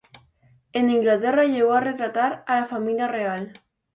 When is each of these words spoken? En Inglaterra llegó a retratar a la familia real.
En 0.73 0.89
Inglaterra 0.89 1.43
llegó 1.43 1.73
a 1.75 1.79
retratar 1.79 2.43
a 2.47 2.61
la 2.61 2.65
familia 2.65 3.07
real. 3.07 3.61